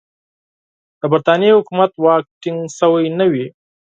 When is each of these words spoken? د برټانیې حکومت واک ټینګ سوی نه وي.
د 0.99 1.01
برټانیې 1.11 1.57
حکومت 1.59 1.91
واک 2.03 2.25
ټینګ 2.41 2.59
سوی 2.79 3.05
نه 3.19 3.25
وي. 3.31 3.45